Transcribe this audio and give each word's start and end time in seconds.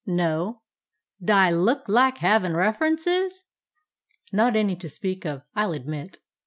"No. 0.07 0.63
D' 1.23 1.29
I 1.29 1.51
look 1.51 1.87
like 1.87 2.17
havin' 2.17 2.55
ref 2.57 2.79
erences?" 2.79 3.43
"Not 4.33 4.55
any 4.55 4.75
to 4.77 4.89
speak 4.89 5.25
of, 5.25 5.43
I 5.55 5.65
'll 5.65 5.73
admit." 5.73 6.17